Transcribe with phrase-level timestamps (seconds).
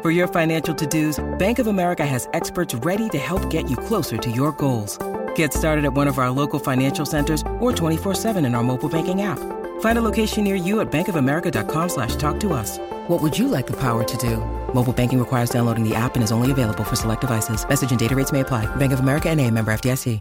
[0.00, 3.76] For your financial to dos, Bank of America has experts ready to help get you
[3.76, 4.96] closer to your goals.
[5.34, 9.22] Get started at one of our local financial centers or 24-7 in our mobile banking
[9.22, 9.40] app.
[9.80, 12.78] Find a location near you at bankofamerica.com slash talk to us.
[13.08, 14.36] What would you like the power to do?
[14.72, 17.68] Mobile banking requires downloading the app and is only available for select devices.
[17.68, 18.66] Message and data rates may apply.
[18.76, 20.20] Bank of America and a member FDIC.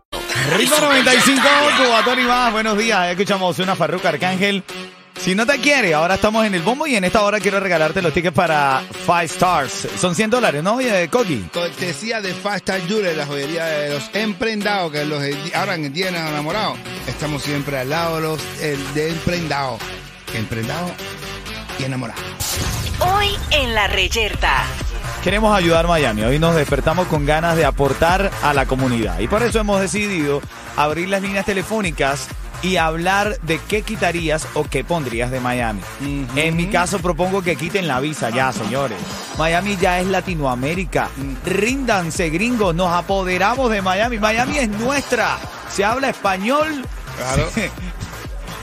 [0.57, 2.52] Ritmo 95, Cubatón y más.
[2.52, 3.11] Buenos días.
[3.11, 4.63] Escuchamos una Farruca Arcángel.
[5.20, 8.02] Si no te quiere, ahora estamos en el bombo y en esta hora quiero regalarte
[8.02, 9.88] los tickets para Five Stars.
[9.99, 10.75] Son 100 dólares, ¿no?
[10.75, 11.49] Oye, Coqui.
[11.53, 15.22] Cortesía de Fast Star Jewelry, la joyería de los emprendados, que los
[15.53, 16.78] ahora en el día de enamorados.
[17.08, 18.59] Estamos siempre al lado de los
[18.94, 19.81] de emprendados.
[20.33, 20.91] Emprendados
[21.80, 22.23] y enamorados.
[23.00, 24.63] Hoy en la reyerta.
[25.23, 26.23] Queremos ayudar a Miami.
[26.23, 29.19] Hoy nos despertamos con ganas de aportar a la comunidad.
[29.19, 30.41] Y por eso hemos decidido
[30.78, 32.30] abrir las líneas telefónicas
[32.61, 35.81] y hablar de qué quitarías o qué pondrías de Miami.
[36.36, 38.97] En mi caso propongo que quiten la visa ya, señores.
[39.38, 41.09] Miami ya es Latinoamérica.
[41.45, 44.19] Ríndanse, gringos, nos apoderamos de Miami.
[44.19, 45.38] Miami es nuestra.
[45.69, 46.85] Se habla español.
[47.17, 47.50] Claro.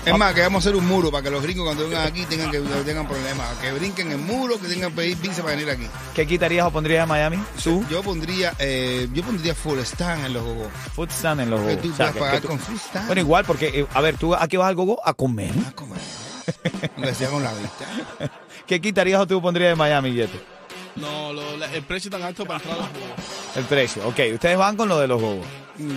[0.06, 2.24] Es más, que vamos a hacer un muro para que los gringos cuando vengan aquí
[2.27, 3.48] tengan que tengan problemas.
[3.58, 5.86] Que brinquen el muro, que tengan que pedir visa para venir aquí.
[6.14, 7.38] ¿Qué quitarías o pondrías de Miami?
[7.62, 7.83] ¿Tú?
[7.88, 10.69] Yo pondría, eh, yo pondría full stand en los gogos.
[10.94, 11.82] Food stand en los Que gogos.
[11.82, 13.06] tú O sea, puedes que- pagar que tú- con full stand.
[13.06, 15.00] Bueno, igual, porque, eh, a ver, ¿tú a qué vas al gogo?
[15.06, 15.52] A comer.
[15.66, 15.98] Ah, comer.
[16.97, 17.86] Aunque sea con la vista.
[18.66, 20.36] ¿Qué quitarías o tú pondrías de Miami, Yeto?
[20.97, 23.56] No, lo- el precio tan alto para entrar a los juegos.
[23.56, 24.06] El precio.
[24.06, 25.47] Ok, ustedes van con lo de los gogos.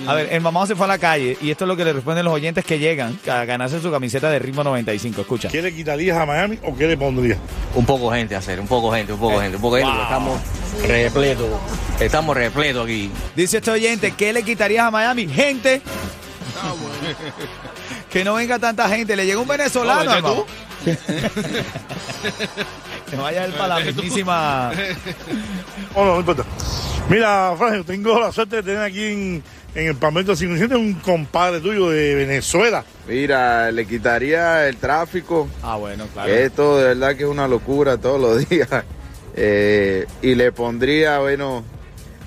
[0.07, 1.93] A ver, el mamá se fue a la calle y esto es lo que le
[1.93, 5.21] responden los oyentes que llegan a ganarse su camiseta de ritmo 95.
[5.21, 5.49] Escucha.
[5.49, 7.37] ¿Qué le quitarías a Miami o qué le pondrías?
[7.75, 10.41] Un poco gente hacer, un poco gente, un poco gente, un poco gente, porque estamos
[10.87, 11.47] repletos,
[11.99, 13.11] estamos repletos aquí.
[13.35, 15.27] Dice este oyente, ¿qué le quitarías a Miami?
[15.27, 15.81] Gente.
[18.09, 19.15] que no venga tanta gente.
[19.15, 20.45] Le llega un venezolano, No,
[23.09, 24.71] que vaya él para la mismísima...
[25.93, 26.43] Oh, no, no importa.
[27.09, 29.43] Mira, Franjo, tengo la suerte de tener aquí en,
[29.77, 32.83] en el Palmetto 57 un compadre tuyo de Venezuela.
[33.07, 35.47] Mira, le quitaría el tráfico.
[35.61, 36.33] Ah, bueno, claro.
[36.33, 38.67] Esto de verdad que es una locura todos los días.
[39.35, 41.63] Eh, y le pondría, bueno,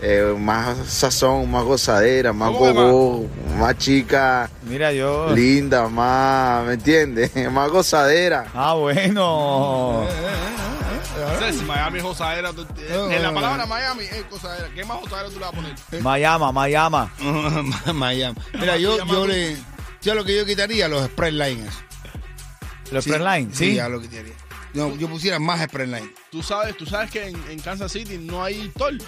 [0.01, 3.27] eh, más sazón, más gozadera, más ¿Cómo que bobo,
[3.59, 5.35] más chica, Mira, yo...
[5.35, 7.33] linda, más, ¿me entiendes?
[7.51, 8.47] más gozadera.
[8.55, 10.07] Ah, bueno.
[11.53, 14.69] Si Miami es josadera, tú- eh, en la palabra Miami es josadera.
[14.75, 16.03] ¿Qué más josadera tú le vas a poner?
[16.03, 17.11] Miami, Miami.
[17.95, 18.37] Miami.
[18.59, 19.57] Mira, yo, yo le.
[20.03, 21.73] Yo lo que yo quitaría, los spread lines.
[22.91, 23.75] Los Line, ¿sí?
[23.75, 24.35] ya lo quitaría.
[24.75, 26.13] No, yo pusiera más spread line.
[26.31, 29.01] Tú sabes, tú sabes que en, en Kansas City no hay toll.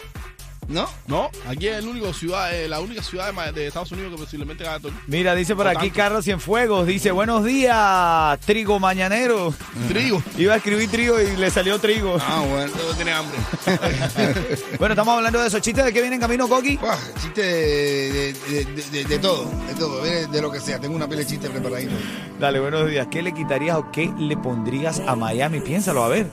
[0.72, 0.88] ¿No?
[1.06, 4.65] No, aquí es el único ciudad, eh, la única ciudad de, Estados Unidos que posiblemente
[4.65, 4.93] gana toll.
[5.06, 5.94] Mira, dice por O aquí tanto.
[5.97, 9.53] Carlos Cienfuegos, dice, buenos días, trigo mañanero.
[9.88, 10.22] Trigo.
[10.38, 12.16] Iba a escribir trigo y le salió trigo.
[12.21, 12.72] Ah, bueno.
[12.72, 13.38] Todo tiene hambre.
[14.78, 16.77] Bueno, estamos hablando de esos chistes de que vienen camino, Coqui.
[16.77, 20.59] Buah, chiste de, de, de, de- de- de todo, de todo, de, de lo que
[20.61, 20.81] sea.
[20.81, 21.93] Tengo una pila de chistes preparadita.
[22.41, 23.06] Dale, buenos días.
[23.11, 25.61] ¿Qué le quitarías o qué le pondrías a Miami?
[25.61, 26.27] Piénsalo, a ver.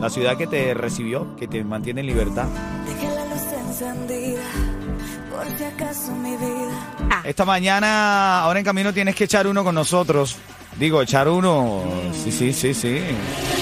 [0.00, 2.46] La ciudad que te recibió, que te mantiene en libertad.
[3.80, 4.42] Dejé la luz encendida,
[5.30, 7.20] por si acaso mi vida.
[7.24, 10.36] Esta mañana, ahora en camino, tienes que echar uno con nosotros.
[10.78, 11.82] Digo, echar uno.
[12.24, 13.00] Sí, sí, sí, sí.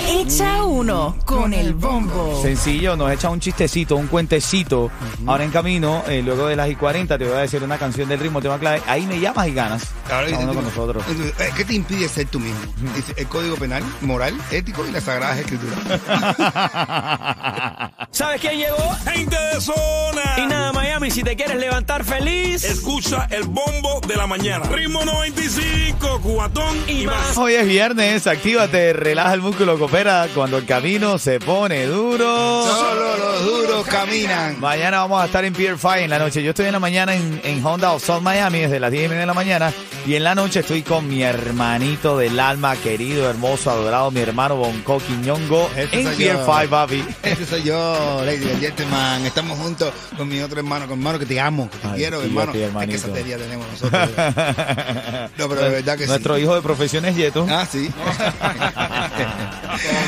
[0.09, 2.41] Echa uno con el bombo.
[2.43, 4.91] Sencillo, nos echa un chistecito, un cuentecito.
[5.27, 8.09] Ahora en camino, eh, luego de las y 40, te voy a decir una canción
[8.11, 8.83] del ritmo, tema clave.
[8.87, 9.89] Ahí me llamas y ganas.
[10.12, 11.05] Ahora, uno tú- con nosotros.
[11.41, 12.61] eh, ¿Qué te impide ser tú mismo?
[12.95, 15.79] Dice, el código penal, moral, ético y las sagradas escrituras.
[18.19, 18.97] ¿Sabes quién llegó?
[19.05, 20.23] Gente de zona.
[20.38, 24.65] Y nada, Miami, si te quieres levantar feliz Escucha el bombo de la mañana.
[24.69, 27.29] Ritmo 95, cubatón y, y más.
[27.29, 27.38] más.
[27.38, 32.67] Hoy es viernes, actívate, relaja el músculo, coopera cuando el camino se pone duro.
[32.67, 34.59] Solo los duros caminan.
[34.59, 36.43] Mañana vamos a estar en Pier 5 en la noche.
[36.43, 39.09] Yo estoy en la mañana en, en Honda of South Miami desde las 10 y
[39.11, 39.73] media de la mañana.
[40.08, 44.56] Y en la noche estoy con mi hermanito del alma, querido, hermoso, adorado, mi hermano
[44.56, 46.46] Bonco Quiñongo Este en yo.
[46.46, 47.05] 5, papi.
[47.22, 49.26] Ese soy yo, Lady Gentleman.
[49.26, 52.22] Estamos juntos con mi otro hermano, con hermano que te amo, que te Ay, quiero,
[52.22, 52.52] sí, hermano.
[52.55, 54.08] Es que santería tenemos nosotros.
[55.37, 56.08] No, pero de verdad que sí.
[56.08, 57.46] Nuestro hijo de profesión es Yeto.
[57.50, 57.90] Ah, sí.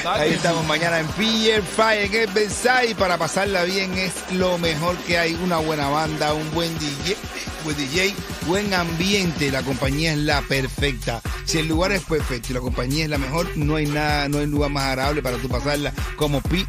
[0.05, 4.97] Ahí estamos mañana en Pier Fire en el Versailles para pasarla bien es lo mejor
[4.99, 5.35] que hay.
[5.35, 7.17] Una buena banda, un buen DJ,
[7.65, 8.15] buen DJ,
[8.47, 9.51] buen ambiente.
[9.51, 11.21] La compañía es la perfecta.
[11.45, 14.39] Si el lugar es perfecto y la compañía es la mejor, no hay nada, no
[14.39, 16.67] hay lugar más agradable para tú pasarla como Pier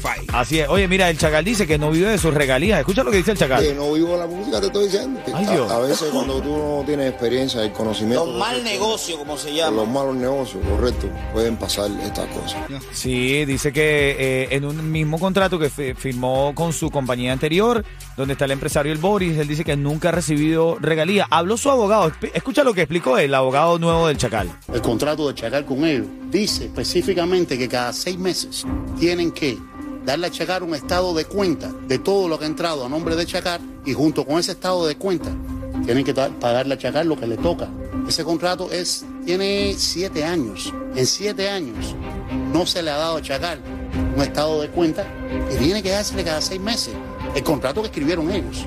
[0.00, 0.24] Fire.
[0.32, 0.68] Así es.
[0.68, 2.78] Oye, mira, el Chacal dice que no vive de sus regalías.
[2.80, 3.62] Escucha lo que dice el Chacal.
[3.62, 5.20] Que no vivo la música, te estoy diciendo.
[5.34, 5.70] Ay, a, Dios.
[5.70, 8.26] a veces cuando tú no tienes experiencia y conocimiento.
[8.26, 9.76] Los mal negocios, como se llama.
[9.78, 12.58] los malos negocios, correcto, pueden pasar estas cosas.
[12.92, 17.84] Sí, dice que eh, en un mismo contrato que fi- firmó con su compañía anterior,
[18.16, 21.26] donde está el empresario el Boris, él dice que nunca ha recibido regalía.
[21.30, 22.10] Habló su abogado.
[22.34, 24.50] Escucha lo que explicó el abogado nuevo del Chacal.
[24.72, 28.64] El contrato de Chacal con ellos dice específicamente que cada seis meses
[28.98, 29.41] tienen que
[30.04, 33.16] darle a Chacal un estado de cuenta de todo lo que ha entrado a nombre
[33.16, 35.30] de Chacal y junto con ese estado de cuenta
[35.84, 37.68] tienen que pagarle a Chacal lo que le toca.
[38.06, 40.72] Ese contrato es, tiene siete años.
[40.94, 41.94] En siete años
[42.52, 43.60] no se le ha dado a Chacal
[44.16, 45.06] un estado de cuenta
[45.50, 46.94] que tiene que dársele cada seis meses.
[47.34, 48.66] El contrato que escribieron ellos.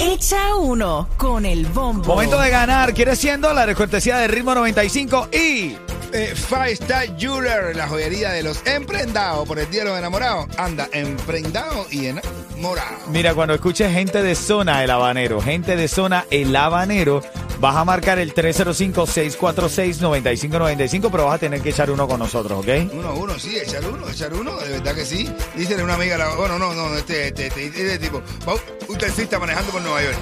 [0.00, 2.14] Echa uno con el bombo.
[2.14, 2.94] Momento de ganar.
[2.94, 3.76] ¿Quieres 100 dólares?
[3.76, 5.87] Cortesía de Ritmo 95 y...
[6.12, 10.46] Eh, Five Star Jeweler, la joyería de los emprendados por el día de los enamorados.
[10.56, 12.96] Anda, emprendado y enamorado.
[13.08, 17.22] Mira, cuando escuches gente de zona El Habanero, gente de zona El Habanero,
[17.60, 22.68] vas a marcar el 305-646-9595, pero vas a tener que echar uno con nosotros, ¿ok?
[22.92, 25.30] Uno, uno, sí, echar uno, echar uno, de verdad que sí.
[25.56, 28.54] Dícele a una amiga, la- bueno, no, no, este, este, este, este tipo, va
[28.88, 30.16] un taxista manejando por Nueva York.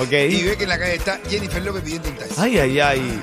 [0.00, 0.12] Ok.
[0.30, 2.34] Y ve que en la calle está Jennifer López pidiendo un taxi.
[2.38, 3.22] Ay, ay, ay.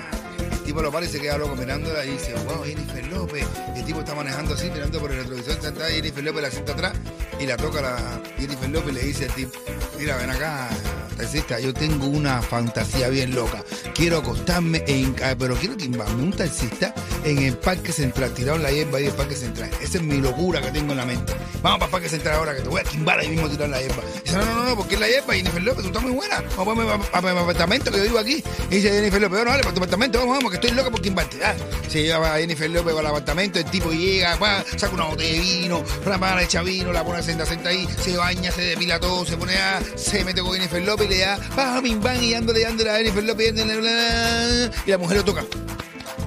[0.63, 3.45] El tipo lo para y se queda loco mirándola y dice, wow, Jennifer López.
[3.75, 6.93] El tipo está manejando así, mirando por el retrovisor, sentada Jennifer López, la sienta atrás
[7.37, 9.59] y la toca la Jennifer López y le dice al tipo,
[9.99, 10.69] mira, ven acá,
[11.15, 13.63] taxista, yo tengo una fantasía bien loca.
[13.93, 16.93] Quiero acostarme en, pero quiero timbarme un taxista
[17.23, 19.69] en el Parque Central, tirado la hierba ahí del Parque Central.
[19.81, 21.33] Esa es mi locura que tengo en la mente.
[21.61, 23.71] Vamos para el Parque Central ahora que te voy a timbar ahí mismo tirar en
[23.71, 24.03] la hierba.
[24.23, 26.43] Dice, no, no, no, porque es la hierba, Jennifer López, tú estás muy buena.
[26.57, 28.43] Vamos a mi- a mi apartamento que yo vivo aquí.
[28.69, 31.01] Y dice Jennifer López, bueno, vale, para tu apartamento, vamos, vamos, que estoy loca por
[31.01, 31.37] timbarte.
[31.43, 31.53] Ah,
[31.87, 34.37] se lleva a Jennifer López para el apartamento, el tipo llega,
[34.77, 38.17] saca una botella de vino, para le echa vino, la pone senta, senta ahí, se
[38.17, 41.37] baña, se depila todo, se pone a, se mete con Jennifer López y le da,
[41.57, 45.43] va, bim, bam, y dándole a Jennifer López, bla, bla, y la mujer lo toca.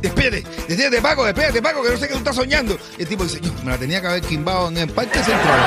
[0.00, 2.78] Despídete, despídete Paco, despídete Paco, que no sé qué tú estás soñando.
[2.98, 5.60] Y el tipo dice, yo me la tenía que haber quimbado en el Parque Central.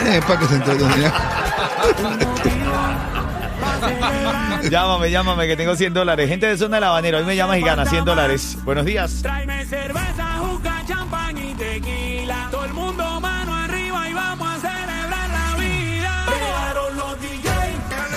[0.00, 0.78] en el Parque Central.
[4.70, 6.28] Llámame, llámame, que tengo 100 dólares.
[6.28, 8.56] Gente de zona El Habanero, hoy me llamas y ganas 100 dólares.
[8.64, 9.22] Buenos días.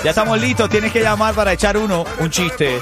[0.03, 2.79] Ya estamos listos, tienes que llamar para echar uno, un chiste.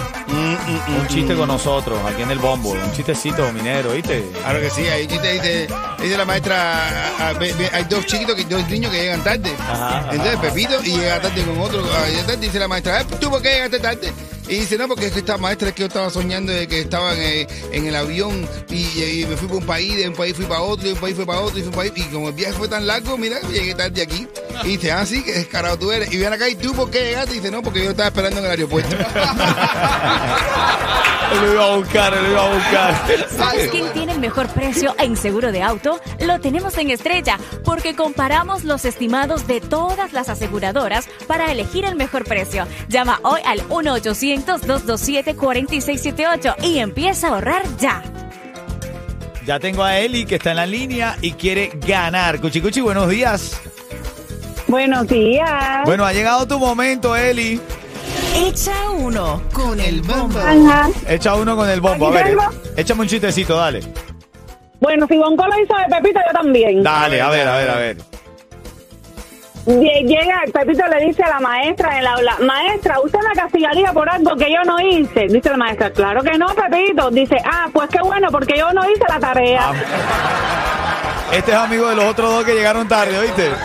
[0.98, 2.70] Un chiste con nosotros, aquí en el bombo.
[2.72, 4.24] Un chistecito minero, ¿viste?
[4.42, 5.68] Claro que sí, ahí dice, dice,
[6.02, 9.52] dice la maestra, ah, ve- hay dos chiquitos, que, dos niños que llegan tarde.
[9.60, 13.06] Ajá, Entonces Pepito y llega tarde con otro, ah, llega tarde, dice la maestra, "Eh,
[13.20, 14.14] ¿tú por qué llegaste tarde?
[14.48, 16.80] Y dice, no, porque es que esta maestra es que yo estaba soñando de que
[16.80, 20.16] estaba en, el- en el avión y, y me fui para un país, de un
[20.16, 22.10] país fui para otro, de un país fui para otro, y fui para país, y
[22.14, 24.26] como el viaje fue tan largo, mira, llegué tarde aquí.
[24.64, 26.12] Y dice, ah, sí, que descarado tú eres.
[26.12, 27.34] Y ven acá, ¿y tú por qué llegaste?
[27.34, 28.96] Y dice, no, porque yo estaba esperando en el aeropuerto.
[31.42, 32.96] Lo iba a buscar, lo iba a buscar.
[33.30, 36.02] ¿Sabes quién tiene el mejor precio en seguro de auto?
[36.22, 41.96] Lo tenemos en Estrella, porque comparamos los estimados de todas las aseguradoras para elegir el
[41.96, 42.66] mejor precio.
[42.88, 48.02] Llama hoy al 1-800-227-4678 y empieza a ahorrar ya.
[49.46, 52.42] Ya tengo a Eli que está en la línea y quiere ganar.
[52.42, 53.62] Cuchi Cuchi, buenos días.
[54.70, 55.84] Buenos días.
[55.86, 57.60] Bueno, ha llegado tu momento, Eli.
[58.36, 60.40] Echa uno con el bombo.
[60.40, 60.90] Ajá.
[61.08, 62.08] Echa uno con el bombo.
[62.08, 62.44] A ver, tengo.
[62.78, 63.82] échame un chistecito, dale.
[64.80, 66.84] Bueno, si Bonco lo hizo de Pepito, yo también.
[66.84, 67.98] Dale, a ver, a ver, a ver.
[69.66, 73.92] Lle- Llega, Pepito le dice a la maestra en el aula, maestra, ¿usted me castigaría
[73.92, 75.28] por algo que yo no hice?
[75.28, 77.10] Dice la maestra, claro que no, Pepito.
[77.12, 79.72] Dice, ah, pues qué bueno, porque yo no hice la tarea.
[81.32, 83.50] Este es amigo de los otros dos que llegaron tarde, ¿oíste?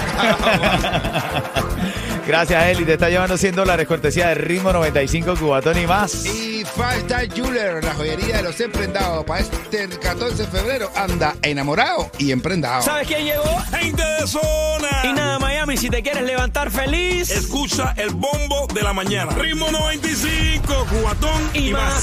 [2.27, 2.85] Gracias, Eli.
[2.87, 6.25] Te está llevando 100 dólares, cortesía de Ritmo 95 Cubatón y más.
[6.25, 9.25] Y Five Star Jeweler, la joyería de los emprendados.
[9.25, 12.81] Para este 14 de febrero, anda enamorado y emprendado.
[12.83, 13.45] ¿Sabes quién llegó?
[13.79, 14.89] Gente de zona.
[15.05, 17.31] Y nada, Miami, si te quieres levantar feliz.
[17.31, 19.33] Escucha el bombo de la mañana.
[19.35, 21.83] Ritmo 95, cubatón y, Y más.
[21.95, 22.03] más.